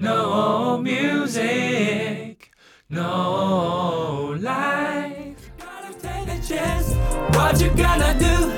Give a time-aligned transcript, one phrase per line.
[0.00, 2.52] No music,
[2.88, 5.50] no life.
[5.58, 6.94] Gotta take a chance.
[7.34, 8.52] What you gonna do?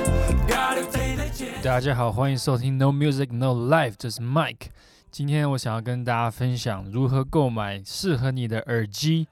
[0.47, 1.63] Gotta take a chance.
[1.63, 4.67] 大家好，欢迎收听 No Music No Life，这是 Mike。
[5.09, 9.27] 今天我想要跟大家分享如何购买适合你的耳机，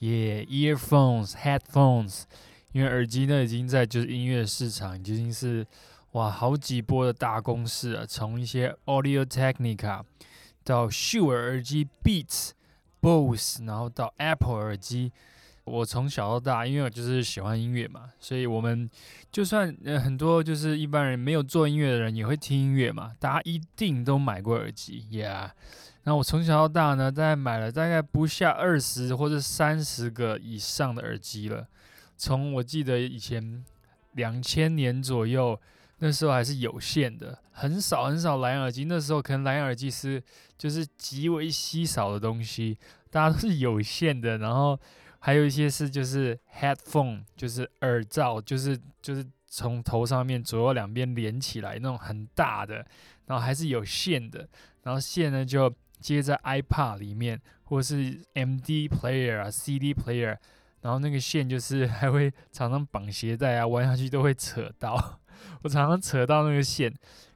[0.00, 2.24] 也、earphones、headphones。
[2.72, 5.66] 因为耳机呢，已经在就是音乐市场已经是
[6.12, 10.02] 哇好几波的大公式啊，从一些 Audio Technica
[10.66, 12.50] 到秀尔耳机 Beats、
[13.00, 15.12] Bose，然后到 Apple 耳机。
[15.64, 18.88] 我从小到大，因为我就是喜欢音乐嘛，所以我们
[19.32, 25.50] 就算呃很多就是一般人没有做音乐的人也会听音乐嘛，大家一定都买过耳机，Yeah。
[26.04, 31.66] 那我从小到大呢，大概买了大概不下二十或者三十个以上的耳机了。
[32.16, 33.64] 从我记得以前
[34.12, 35.60] 两千年左右，
[35.98, 38.84] 那时候还是有线的，很少很少蓝牙耳机。
[38.84, 40.22] 那时候可能蓝牙耳机是
[40.58, 42.78] 就是极为稀少的东西，
[43.10, 44.78] 大家都是有线的，然后
[45.18, 52.86] 还有一些是就是 headphone，就是耳罩，就是就是从头上面左右两边连起来那种很大的，
[53.26, 54.48] 然后还是有线的，
[54.82, 60.36] 然后线呢就接在 iPad 里面，或是 MD player 啊 CD player。
[60.82, 65.18] 然后那个线就是 还会常常绑鞋带啊，弯下去都会扯到。
[65.62, 66.92] 我常常扯到那个线，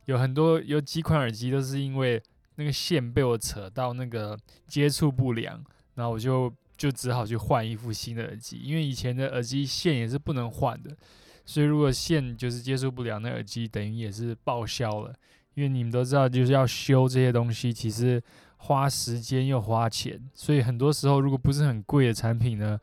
[0.06, 2.22] 有很多有几款耳机都是因为
[2.56, 5.62] 那个线被我扯到那个接触不良，
[5.94, 8.58] 然后我就就只好去换一副新的耳机。
[8.62, 10.96] 因为以前的耳机线也是不能换的，
[11.44, 15.14] 所以如果线就是接触不良，那耳机等于也是报销了。
[15.54, 18.22] 因为你们都知道，就是要修这些东西，其实
[18.56, 22.78] 花时间又花钱，所以很多时候如果不是很贵的产品呢。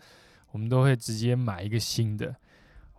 [0.51, 2.33] 我们都会直接买一个新的，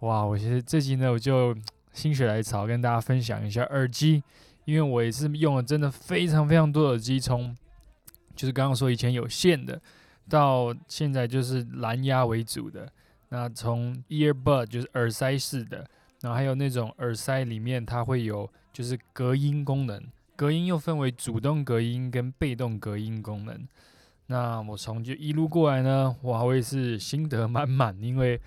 [0.00, 0.22] 哇！
[0.22, 1.56] 我其实这集呢，我就
[1.98, 4.22] 心血来潮跟大家分享一下耳机，
[4.64, 7.56] 因为我也是用了真的非常非常多耳机，从
[8.36, 9.80] 就是刚刚说以前有线的，
[10.28, 12.88] 到现在就是蓝牙为主的。
[13.30, 15.78] 那从 earbud 就是耳塞式的，
[16.20, 20.00] 然后还有那种耳塞里面它会有就是隔音功能，
[20.36, 23.66] 隔音又分为主动隔音跟被动隔音功能。
[24.28, 28.40] 那我从就一路过来呢，哇，我也是心得满满，因为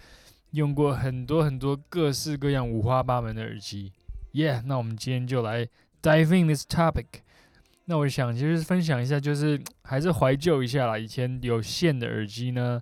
[0.51, 3.91] 用过很多很多各式各样五花八门的耳机。
[4.33, 5.67] Yeah，那我们今天就来
[6.01, 7.05] dive in this topic。
[7.85, 10.97] 那我想就是分享一下，就是还是怀旧一下啦。
[10.97, 12.81] 以前有线的耳机呢，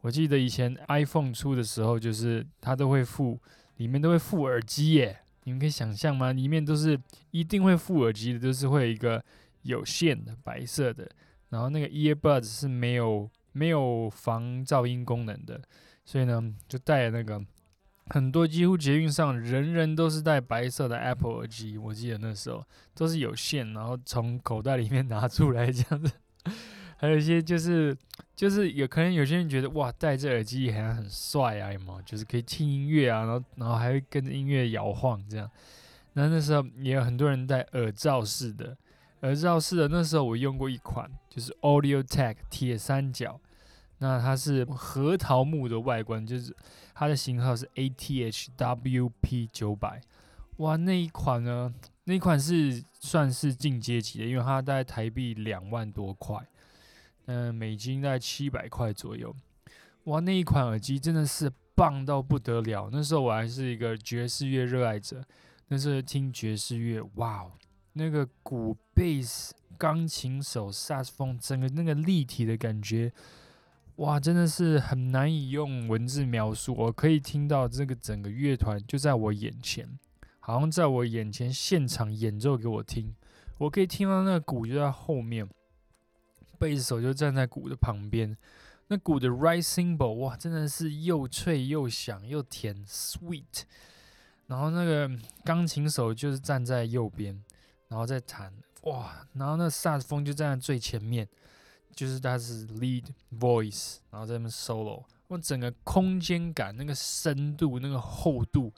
[0.00, 3.38] 我记得以前 iPhone 出的时候，就是它都会附，
[3.76, 5.18] 里面都会附耳机耶。
[5.44, 6.32] 你们可以想象吗？
[6.32, 6.98] 里面都是
[7.32, 9.22] 一定会附耳机的，都是会有一个
[9.62, 11.08] 有线的白色的。
[11.50, 15.60] 然后那个 earbuds 是没有没有防噪音功能的，
[16.06, 17.38] 所以呢就戴那个
[18.06, 26.10] 很多几乎捷运上人人都是戴白色的 Apple 耳机，我记得那时候都是有线，然后从口袋里面拿出来这样子。
[26.98, 27.94] 还有一些就是
[28.34, 35.50] 就是有可能有些人觉得哇戴这耳机好像很帅啊，嘛就是可以听音乐啊，然后然后还会跟着音乐摇晃这样。
[36.14, 38.74] 那那时候也有很多人戴耳罩式的。
[39.20, 43.40] 耳罩式的那时候我用过一款，就是 Audio Tech 铁三角，
[43.98, 46.54] 那它是核桃木的外观，就是
[46.94, 50.00] 它的型号是 ATHWP 九百，
[50.58, 51.74] 哇，那一款呢，
[52.04, 56.46] 那一款是算是进阶级的，因为它大概台币两万多块，
[57.26, 59.34] 嗯，美金大概七百块左右，
[60.04, 65.24] 哇，那一款耳机真的是棒到不得了，那时候我还是一个爵士乐热爱者，
[65.68, 67.50] 那时候听爵士乐，哇。
[67.98, 73.10] 那个鼓、贝斯、钢琴手、萨斯风，整个那个立体的感觉，
[73.96, 76.74] 哇，真的是很难以用文字描述。
[76.74, 79.98] 我可以听到这个整个乐团就在我眼前，
[80.40, 83.14] 好像在我眼前现场演奏给我听。
[83.58, 85.48] 我可以听到那个鼓就在后面，
[86.58, 88.36] 贝斯手就站在鼓的旁边。
[88.88, 93.62] 那鼓的 right cymbal，哇，真的是又脆又响又甜，sweet。
[94.46, 95.10] 然后那个
[95.44, 97.42] 钢琴手就是站在右边。
[97.88, 98.52] 然后再弹
[98.82, 101.28] 哇，然后那萨斯风就站在最前面，
[101.96, 103.06] 就是他是 lead
[103.40, 108.72] voice，然后在那边 solo，我整个空间感、那个深度、那个厚度、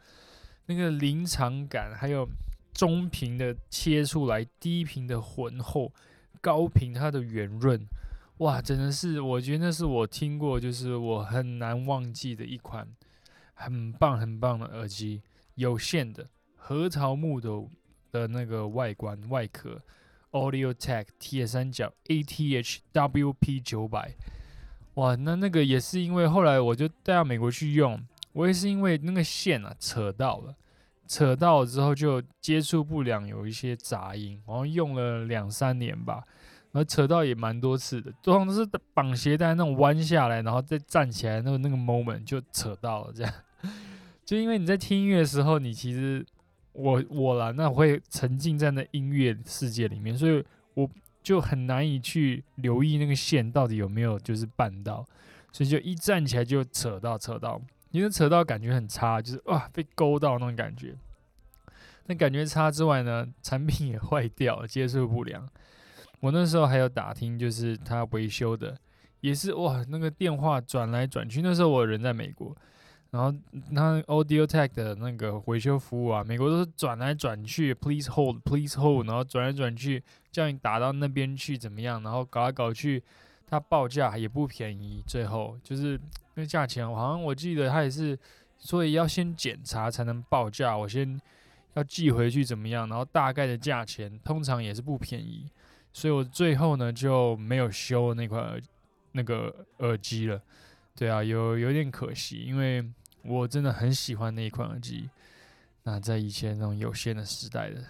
[0.65, 2.27] 那个临场感，还有
[2.73, 5.93] 中频的切出来，低频的浑厚，
[6.41, 7.85] 高频它的圆润，
[8.39, 12.89] 哇，真的是我觉得那是我听过就是我很难忘记的一款
[13.53, 15.21] 很棒很棒的耳机，
[15.57, 17.51] 有线的核桃木的。
[18.11, 19.79] 的那个外观外壳
[20.39, 24.15] ，Audio Tech 铁三角 ATHWP 九百，
[24.95, 28.01] 哇，那那个也是因为后来我就带到美国去用，
[28.33, 30.55] 我也是因为那个线啊扯到了，
[31.07, 36.23] 扯到了之后就接触不良，有一些杂音，然后用了两三年吧，
[36.73, 43.33] 然后扯到也蛮多次的，通常都是绑鞋带那种弯下来，然后再站起来那个那个 moment 就扯到了这样。
[44.25, 46.27] 就因为你在听音乐的时候，你其实
[46.73, 50.45] 我我啦，那会沉浸在那音乐世界里面，所以
[50.75, 50.89] 我
[51.23, 55.05] 就很难以去留意那个线到底有没有就是绊到，
[55.53, 57.61] 所以就一站起来就扯到扯到，
[57.91, 60.95] 因为扯到感觉很差，就是哇被勾到那种感觉。
[62.07, 65.47] 那感觉差之外呢，产品也坏掉，接受不良。
[66.21, 68.75] 我那时候还有打听，就是他维修的，
[69.21, 71.43] 也是哇，那个电话转来转去。
[71.43, 72.57] 那时候我人在美国，
[73.11, 73.35] 然后
[73.71, 82.03] 那 Audio Tech 的那个维修服务啊，美国都是转来转去，Please hold，Please hold，然后转来转去，叫你打到那边去怎么样？
[82.03, 83.03] 然后搞来搞去，
[83.47, 85.03] 他报价也不便宜。
[85.07, 85.99] 最后就是
[86.35, 88.19] 那价钱，好像我记得他也是，
[88.59, 90.77] 所以要先检查才能报价。
[90.77, 91.19] 我先
[91.75, 92.87] 要寄回去怎么样？
[92.89, 95.49] 然后大概的价钱通常也是不便宜。
[95.95, 98.61] 所以我最后呢就没有修那块耳
[99.13, 100.41] 那个耳机了，
[100.95, 102.85] 对啊，有有点可惜，因为
[103.29, 105.11] 我真的很喜欢那一款耳机。
[105.85, 107.85] 那在以前那种有线的时代的，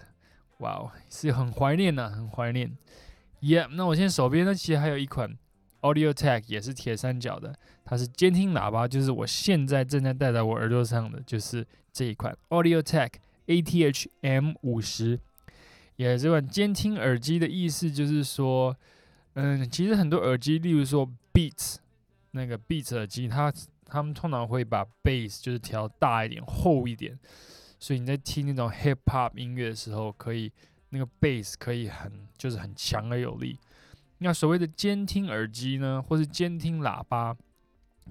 [0.58, 2.76] 哇哦，是很怀念呐，很怀念。
[3.40, 5.36] Yeah，那我现在手边呢其实还有一款
[5.80, 13.10] Audio Tech，也是铁三角的，它是监听喇叭，就是我现在正在戴在我耳朵上的，就是这一款 Audio Tech
[13.46, 15.18] ATH M 五十。
[15.96, 18.76] 也这款监听耳机的意思就是说，
[19.34, 21.76] 嗯，其实很多耳机，例如说 Beats
[22.30, 23.52] 那个 Beats 耳机，它
[23.88, 27.18] 他们通常会把 bass 就是调大一点、厚一点，
[27.80, 30.52] 所以你在听那种 hip hop 音乐的时候，可以
[30.90, 33.58] 那个 bass 可以很就是很强而有力。
[34.18, 37.36] 那所谓的监听耳机呢，或是监听喇叭，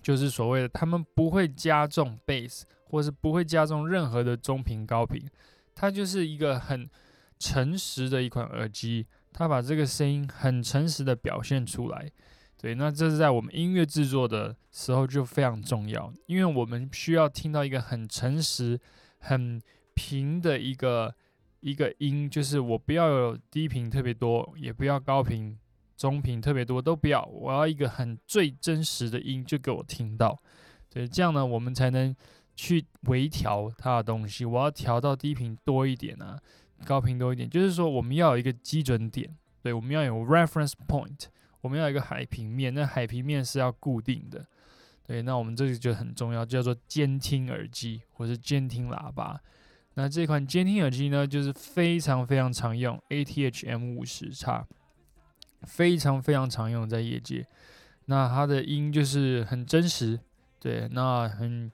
[0.01, 5.25] 就是所谓的他们不会加重 bass，或是不会加重任何的中频、高频，
[5.75, 6.89] 它就是一个很。
[7.39, 12.09] 诚实的一款耳机，它把这个声音很诚实的表现出来。
[12.59, 18.79] 对，那这是在我们音乐制作的时候就非常重要，因为我们需要听到一个很诚实、
[19.19, 19.61] 很
[19.93, 21.13] 平的一个
[21.59, 25.57] 一个音，就是我不要有低频特别多，也不要高频、
[25.95, 30.37] 中频特别多，都不要，我要一个很最真实的音就给我听到。
[30.89, 32.15] 对，这样呢，我们才能
[32.55, 34.45] 去微调它的东西。
[34.45, 36.39] 我要调到低频多一点啊。
[36.85, 41.25] 高频多一点，就是说我们要有一个基准点，对，我们要有 reference point，
[41.61, 44.45] 我们要一个海平面，那海平面是要固定的，
[45.05, 49.39] 对，那我们这个就很重要，叫做监听耳机或是监听喇叭。
[49.95, 54.67] 那这款监听耳机呢，就是非常非常常用，ATH M 五十叉，
[55.63, 57.47] 非常非常常用在业界。
[58.05, 60.19] 那它的音就是很真实，
[60.59, 61.71] 对，那很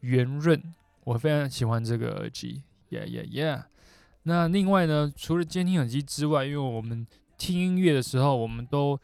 [0.00, 0.62] 圆润，
[1.02, 3.64] 我非常喜欢这个耳机，Yeah Yeah Yeah。
[4.22, 9.00] 那另外呢，除了监听耳机之外，因为我们听音乐的时候，我们都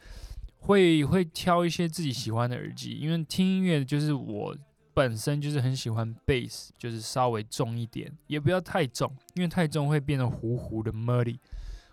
[0.59, 2.93] 会会挑一些自己喜欢的耳机。
[2.93, 4.57] 因为听音乐就是我
[4.93, 11.39] 本身就是很喜欢 bass，就是稍微重一点，也不要太重，因为太重会变得糊糊的 muddy。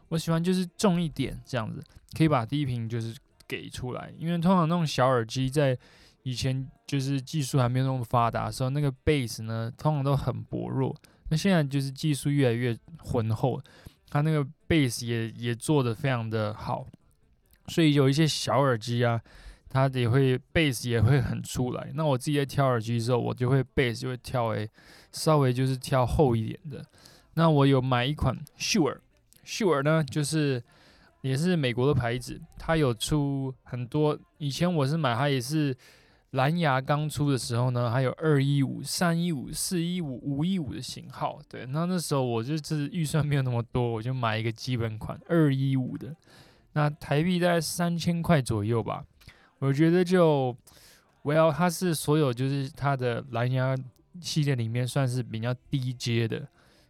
[0.09, 1.83] 我喜欢就是重一点这样子，
[2.17, 3.15] 可以把低频就是
[3.47, 4.13] 给出来。
[4.17, 5.77] 因为通常那种小耳机在
[6.23, 10.95] 以前就是技术还没有那么发达的时候，那个 bass 呢通常都很薄弱。
[11.29, 13.61] 那现在就是技术越来越浑厚，
[14.09, 16.87] 它那个 bass 也也做的非常的好，
[17.67, 19.21] 所以有一些小耳机啊，
[19.69, 21.91] 它也会 bass 也会很出来。
[21.93, 24.69] 那我自己在挑耳机的时候，我就会 bass 就会挑诶
[25.11, 26.85] 稍微就是挑厚一点的。
[27.33, 30.63] 那我有买一款 Shure，Shure 呢就是
[31.21, 34.17] 也是美国的牌子，它有出很多。
[34.37, 35.75] 以前我是买它也是。
[36.31, 41.39] 蓝牙刚出的时候呢，还有二一五、三一五、四一五、五一五的型号。
[41.47, 46.13] 对，那那时候我就是预算没有那么多，我就买一个基本款二一五的，
[46.73, 49.05] 那台币在三千块左右吧。
[49.59, 50.55] 我觉得就
[51.23, 53.75] ，Well，它是所有就是它的蓝牙
[54.19, 56.45] 系列里面算是比较低阶的，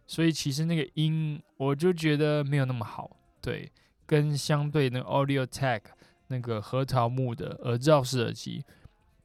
[0.06, 3.16] 所以其实那个音我就觉得没有那么好。
[3.40, 3.70] 对，
[4.04, 5.82] 跟相对那个 Audio Tech
[6.26, 8.64] 那个核桃木的耳罩式耳机。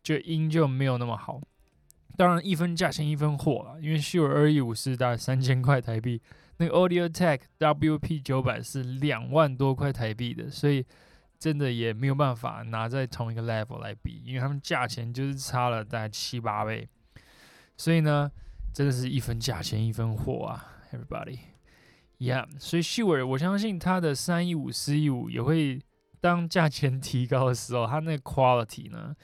[0.03, 1.41] 就音就没有那么好，
[2.17, 6.22] 当然一分价钱一分货了，因为 Sure 二一五是大概三千块台币，
[6.57, 10.86] 那个 Audio Tech WP 九百是两万多块台币的，所以
[11.39, 16.88] 真的也没有办法拿在同一个 level 来比，因为他们价钱就是差了大概七八倍，
[17.77, 18.29] 所以呢，
[18.74, 25.81] 真的是一分价钱一分货啊，Everybody，Yeah，所以 Sure 我相信它的三一五四一五也会
[26.19, 29.15] 当价钱提高的时候，它那个 quality 呢？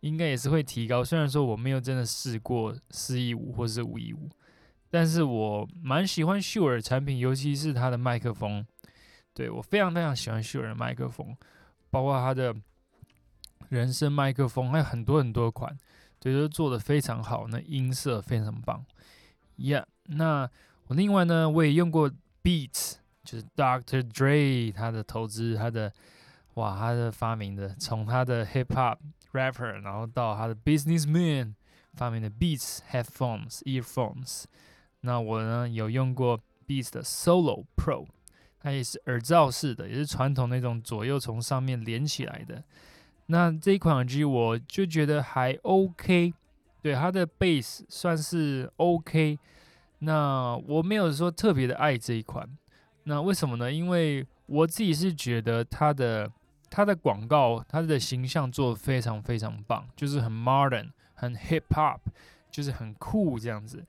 [0.00, 4.30] 应该也是会提高，虽然说我没有真的试过四一五或是五一五，
[4.90, 8.66] 但是我蛮喜欢秀尔产品，尤其是它的麦克风。
[9.34, 11.36] 对我非常非常喜欢秀人麦克风，
[11.90, 12.52] 包括它的
[13.68, 15.78] 人声麦克风，还有很多很多款，
[16.18, 18.84] 对，都做的非常好，那音色非常棒。
[19.56, 20.50] Yeah，那
[20.88, 22.10] 我另外呢，我也用过
[22.42, 24.02] Beats，就是 Dr.
[24.02, 25.92] Dre 他的投资，他的
[26.54, 28.98] 哇，他的发明的，从他的 Hip Hop
[29.32, 31.54] Rapper，然后到他的 Businessman
[31.94, 34.44] 发明的 Beats Headphones Earphones。
[35.00, 38.06] 那我呢有用过 Beats 的 Solo Pro，
[38.60, 42.62] 它也是耳罩式的，也是传统那种左右从上面连起来的。
[43.26, 46.32] 那这一款耳机我就觉得还 OK，
[46.82, 49.38] 对它的 Bass 算是 OK。
[50.00, 52.48] 那我没有说特别的爱这一款，
[53.04, 53.72] 那为什么呢？
[53.72, 56.30] 因为我自己是觉得它的
[56.70, 61.98] 它的广告，它的形象做的非常非常棒，就是很 modern，很 hip hop，
[62.50, 63.84] 就是很酷这样子。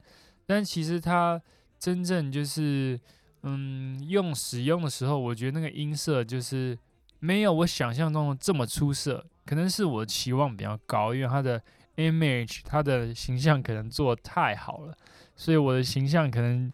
[0.45, 1.41] 但其实它
[1.77, 2.99] 真正就是，
[3.43, 6.77] 嗯，用使用的时候，我觉得那个音色就是
[7.19, 9.25] 没有我想象中的这么出色。
[9.45, 11.59] 可能是我的期望比较高，因为它的
[11.95, 14.95] image，它的形象可能做太好了，
[15.35, 16.71] 所以我的形象可能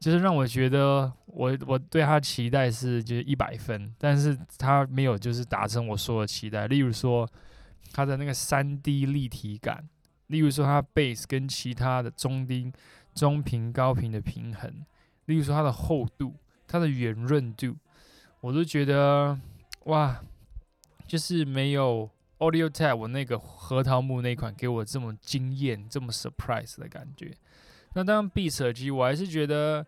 [0.00, 6.66] 就是让我觉得我我对它期待是就是一百分，但是它没有就是达成我说的期待。
[6.66, 7.28] 例如说
[7.92, 9.88] 它的那个三 D 立体感，
[10.26, 12.72] 例如说它 bass 跟其他的中低。
[13.12, 14.86] 中频、高频的平衡，
[15.24, 16.36] 例如说它的厚度、
[16.68, 17.76] 它的圆润度，
[18.40, 19.36] 我都觉得
[19.86, 20.22] 哇，
[21.08, 27.36] 就是没有 Audio Tech 我那个核桃木那款给我这么惊艳、这么 surprise 的感觉。
[27.94, 29.86] 那当然，B 耳机我还是觉得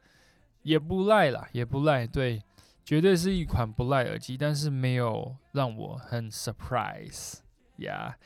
[0.62, 2.42] 也不赖啦，也不赖，对，
[2.84, 7.38] 绝对是一款不赖耳机，但是没有让我很 surprise
[7.76, 8.16] 呀。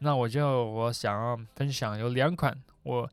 [0.00, 3.10] 那我就我想要分享有两款我。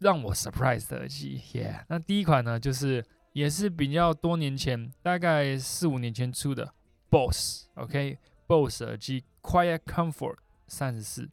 [0.00, 1.84] 让我 surprise 的耳机，Yeah。
[1.88, 6.72] 那第一款呢，就是也是比较多年前，大概四五年前出的
[7.10, 10.36] Boss，OK，Boss 耳机 Quiet Comfort
[10.66, 11.28] 三十四。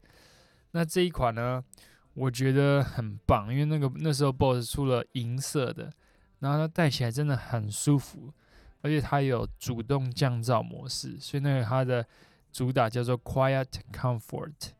[0.72, 1.64] 那这一款呢，
[2.14, 5.92] 我觉得很棒，因为那个那时候 Boss 出了银色的，
[6.40, 8.34] 然后它戴起来真的很舒服，
[8.82, 12.06] 而且它有主动降噪模式，所以那个它的
[12.52, 14.72] 主打叫做 Quiet Comfort。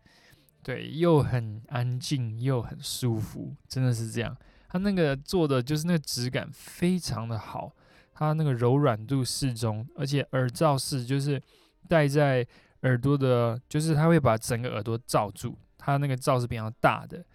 [0.64, 4.38] 对，又很安静，又很舒服，真的是这样。
[4.70, 7.74] 它那个做的就是那个质感非常的好，
[8.14, 11.42] 它那个柔软度适中，而且耳罩式，就是
[11.88, 12.46] 戴在
[12.82, 17.26] 耳朵的，就是它会把整个耳朵罩住，它那个罩是比较大的。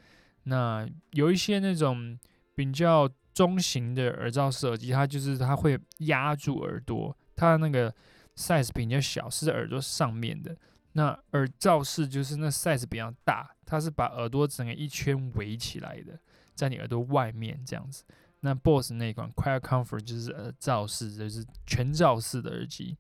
[0.44, 2.16] 那有一些那种
[2.54, 7.92] 比较中型的耳罩式耳机，它就是它会压住耳朵，它那个
[8.36, 10.56] size 比较小，是在耳朵上面的。
[10.92, 16.18] 那耳罩式就是那 size 比较大，它是把耳朵整个一圈围起来的，
[16.54, 18.04] 在你耳朵外面这样子。
[18.40, 22.96] 那 BOSS 那款 Quiet Comfort 就是耳罩式，就是全罩式的耳机，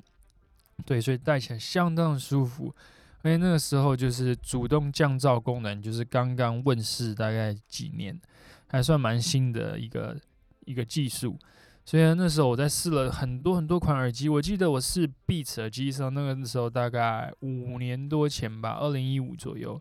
[0.84, 2.74] 对，所以戴起来相当舒服。
[3.26, 8.16] 而且那个时候就是主动降噪功能，就是刚刚问世大概几年，
[8.68, 10.16] 还算蛮新的一个
[10.64, 11.36] 一个技术。
[11.84, 19.80] 所以那时候我在试了很多很多款耳机，我记得我试 Beats 耳机的时候，那个时候大概五年多前吧，二零一五左右，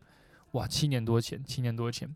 [0.53, 2.09] 哇，七年多前，七年多前，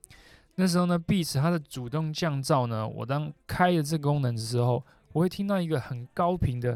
[0.56, 6.76] 那时候呢，Beats 它的主动降噪呢，我当开了这个功能的时候，我会听到一个很高频的，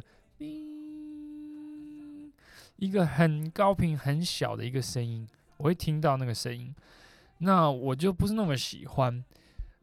[2.78, 5.28] 一个很高频很小的一个声音，
[5.58, 6.74] 我会听到那个声音，
[7.40, 9.24] 那我就不是那么喜欢，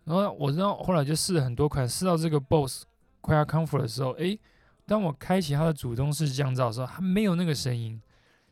[0.04, 2.85] 然后我知道后来就试了很多款，试到这个 Boss。
[3.23, 4.40] Quiet Comfort 的时候，诶，
[4.87, 8.00] 当我开启它的主动式降噪的时候，它没有那个声音，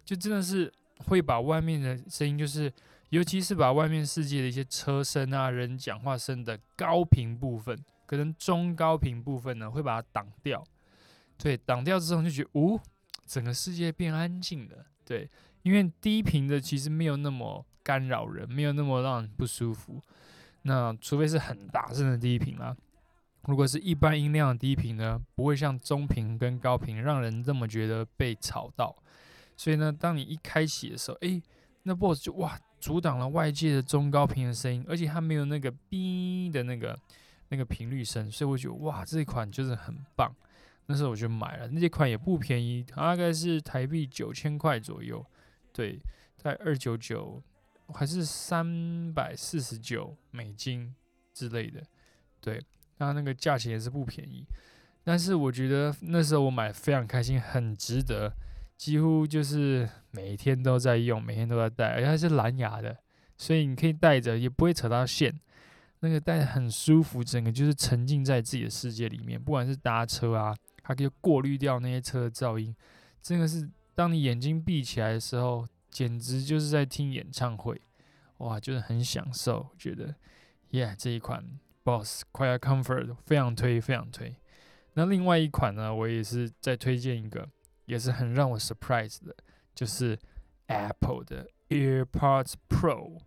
[0.05, 0.71] 就真的是
[1.07, 2.71] 会把外面的声音，就是
[3.09, 10.63] 尤其是把外面世界的一些车声啊、人讲话声的高频部分，可能中高频部分呢，会把它挡掉。
[11.39, 12.79] 对，挡掉之后就觉得，哦，
[13.29, 14.87] 整个世界变安静了。
[15.05, 15.29] 对，
[15.63, 20.01] 因为低频的其实没有那么干扰人，没有那么让人不舒服。
[20.63, 22.75] 那除非是很大声的低频啦。
[23.43, 28.95] 如果是一般音量的低频呢，不会像中频跟高频让人这么觉得被吵到。
[29.57, 31.43] 所以呢，当你一开启的时候，诶，
[31.85, 36.99] 那 BOSS 就哇阻挡了外界的中高频的声音，而且它没有那个哔的那个
[37.49, 40.35] 那个频率声，所以我觉得哇这一款就是很棒。
[40.89, 45.25] 那时候我就买了，那这款也不便宜，大概是台币九千块左右，
[45.73, 46.01] 对，
[46.37, 47.41] 在二九九
[47.95, 50.95] 还是三百四十九美金
[51.33, 51.83] 之类的，
[52.41, 52.61] 对。
[53.01, 54.45] 那那个价钱也是不便宜，
[55.05, 58.33] 但是我觉得那时候我买非常开心，很值得，
[58.77, 62.97] 几乎就是每天都在用，每天都在戴，而且它是蓝牙的，
[63.37, 65.33] 所以你可以戴着也不会扯到线，
[66.01, 70.53] 那个戴很舒服，整个就是沉浸在自己的世界里面，不管是搭车啊，
[70.89, 72.75] 它可以过滤掉那些车的噪音。
[73.21, 77.79] 真的是，当你眼睛闭起来的时候，简直就是在听演唱会，
[78.39, 79.69] 哇，就是很享受。
[79.77, 80.15] 觉得
[80.71, 81.45] ，Yeah，这一款
[81.83, 84.37] Boss Quiet Comfort 非常推，非常推。
[84.95, 87.47] 那另外一款呢，我也是再推荐一个，
[87.85, 89.37] 也是很让我 surprise 的，
[89.75, 90.19] 就是
[90.69, 93.19] Apple 的 AirPods Pro。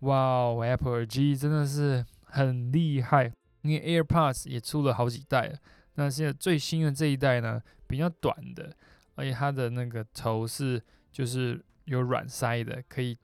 [0.00, 3.32] 哇，Apple 耳机真的是很厉害，
[3.62, 5.58] 因为 AirPods 也出了好几代了。
[6.00, 8.74] 那现在最新的这一代呢，比较短的。
[9.16, 13.14] 而且它的那个头是就是有软塞的，可以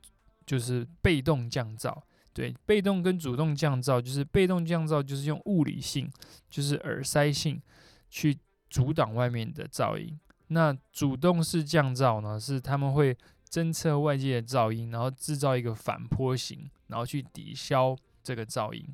[0.45, 1.99] 就是被动降噪。
[2.35, 6.11] 对，被动跟主动降噪，就是被动降噪就是用物理性，
[6.51, 7.63] 就是耳塞性
[8.11, 8.37] 去
[8.69, 10.21] 阻挡外面的噪音。
[10.49, 13.17] 那主动式降噪呢，是他们会
[13.49, 18.87] 侦测外界的噪音，然后制造一个反坡形，然后去抵消这个噪音。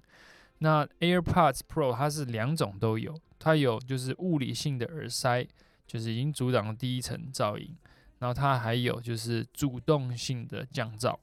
[0.62, 5.46] 那 AirPods Pro 它是两种都有，它有就是物理性的耳塞。
[5.84, 7.76] 就是已经阻挡了第一层噪音，
[8.18, 11.14] 然后它还有就是主动性的降噪，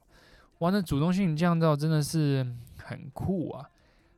[0.58, 3.68] 哇，那主动性降噪真的是很酷啊！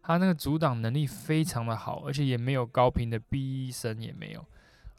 [0.03, 4.45] 它那个阻挡能力非常的好，而且也没有高频的哔声也没有，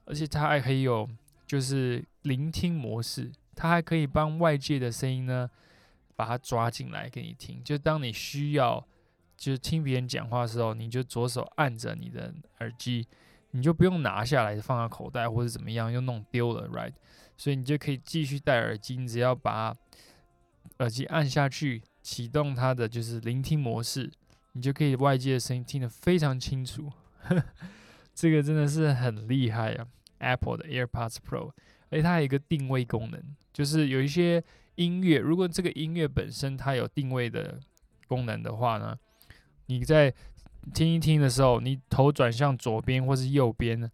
[0.05, 1.07] 而且它还可以有
[1.45, 5.47] 就是聆听模式，它还可以帮外界的声音呢
[6.15, 8.83] 把它抓进来给你听，就当你需要
[9.43, 13.05] 就是听别人讲话的时候，你就左手按着你的耳机。
[13.51, 16.93] 你就不用拿下来放到口袋或者怎么样，又弄丢了，right？
[17.35, 19.75] 所以你就可以继续戴耳机，你只要把
[20.79, 24.09] 耳机按下去，启动它的就是聆听模式，
[24.53, 26.89] 你就可以外界的声音听得非常清楚。
[28.15, 29.85] 这个真的是很厉害啊
[30.19, 31.51] ，Apple 的 AirPods Pro，
[31.89, 33.21] 而且它还有一个定位功能，
[33.51, 34.41] 就是有一些
[34.75, 37.59] 音乐，如果这个音乐本身它有定位的
[38.07, 38.97] 功能的话呢，
[39.67, 40.13] 你在
[40.73, 43.89] 听一听的时候，你头转向左边或是右边呢，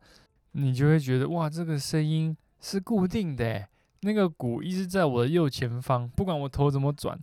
[0.52, 3.68] 你就会觉得哇，这个声音是固定的，
[4.02, 7.20] 那个鼓一直在我的右前方，不管我头怎么转，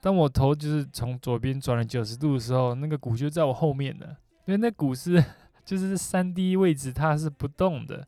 [0.00, 5.22] 当我头就是从左边转了九十度的时候，那个鼓就在我后面的，因为那鼓是
[5.64, 8.06] 就是三 D 位置它是不动的，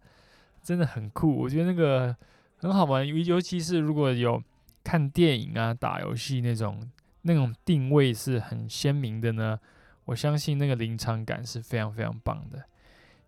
[0.62, 2.16] 真的很酷，我觉得那个
[2.56, 4.42] 很好玩，尤尤其是如果有
[4.82, 6.80] 看电影啊、打游戏那种
[7.22, 9.58] 那种定位是很鲜明的呢。
[10.06, 12.64] 我相信那个临场感是非常非常棒的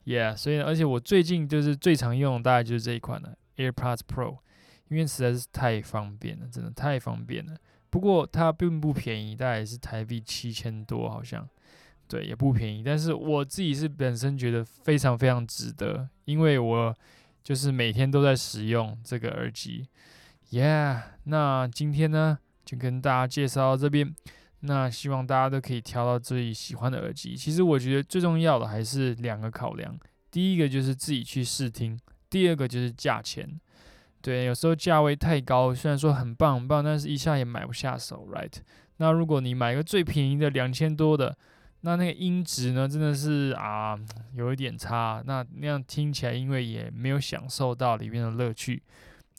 [0.05, 4.39] ，Yeah，所以而且我最近就是最常用，大概就是这一款了，AirPods Pro，
[4.89, 7.57] 因为实在是太方便了，真的太方便了。
[7.89, 11.49] 不过它并不便宜，大概是台币七千多，好像，
[12.09, 12.83] 对，也不便宜。
[12.83, 16.97] 但是我自己是本身觉得非常非常值得，因为我
[17.45, 19.87] 就是每天都在使用这个耳机
[20.51, 21.03] ，Yeah。
[21.25, 24.13] 那今天呢，就跟大家介绍到这边。
[24.65, 27.37] 那希望大家都可以挑到自己喜欢的耳机。
[27.37, 29.99] 其实我觉得最重要的还是两个考量，
[30.31, 31.99] 第一个就是自己去试听，
[32.31, 33.61] 第二个就是价钱。
[34.21, 38.55] 对，有时候价位太高，虽然说很棒很棒，但是一下也买不下手，right？
[38.99, 41.37] 那如果你买个最便宜的两千多的，
[41.81, 43.99] 那那个音质呢，真的是啊
[44.35, 48.81] 有一点差，那那样听起来因为也没有享受到里面的乐趣，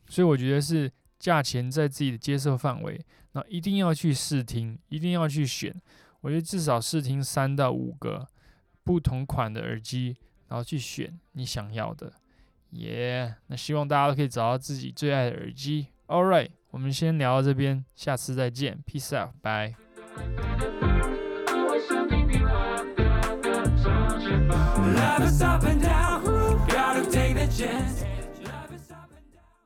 [0.08, 0.92] 所以我觉得是。
[1.18, 5.74] 价钱在自己的接受范围，那一定要去试听，一定要去选。
[6.20, 8.26] 我觉得至少试听三到五个
[8.82, 10.16] 不同款的耳机，
[10.48, 12.12] 然后去选你想要的。
[12.70, 15.88] 耶，那希望大家都可以找到自己最爱的耳机。
[16.06, 19.74] All right，我们先聊到这边，下次再见，Peace out，Bye。
[24.94, 26.22] Love is up and down,
[26.68, 28.04] gotta take the chance.